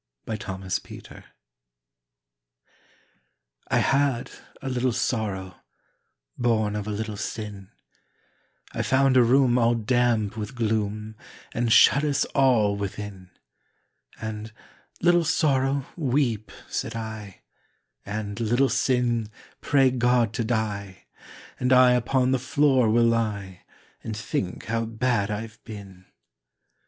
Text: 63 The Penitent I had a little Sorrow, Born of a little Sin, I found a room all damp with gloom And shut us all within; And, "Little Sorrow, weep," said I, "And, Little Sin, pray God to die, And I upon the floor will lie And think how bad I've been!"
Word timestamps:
63 0.27 0.55
The 0.55 0.81
Penitent 0.87 1.25
I 3.67 3.77
had 3.77 4.31
a 4.59 4.67
little 4.67 4.91
Sorrow, 4.93 5.57
Born 6.39 6.75
of 6.75 6.87
a 6.87 6.89
little 6.89 7.15
Sin, 7.17 7.69
I 8.73 8.81
found 8.81 9.15
a 9.15 9.21
room 9.21 9.59
all 9.59 9.75
damp 9.75 10.35
with 10.35 10.55
gloom 10.55 11.17
And 11.53 11.71
shut 11.71 12.03
us 12.03 12.25
all 12.33 12.75
within; 12.75 13.29
And, 14.19 14.51
"Little 15.01 15.23
Sorrow, 15.23 15.85
weep," 15.95 16.51
said 16.67 16.95
I, 16.95 17.43
"And, 18.03 18.39
Little 18.39 18.69
Sin, 18.69 19.29
pray 19.61 19.91
God 19.91 20.33
to 20.33 20.43
die, 20.43 21.05
And 21.59 21.71
I 21.71 21.91
upon 21.91 22.31
the 22.31 22.39
floor 22.39 22.89
will 22.89 23.05
lie 23.05 23.65
And 24.03 24.17
think 24.17 24.65
how 24.65 24.85
bad 24.85 25.29
I've 25.29 25.63
been!" 25.63 26.07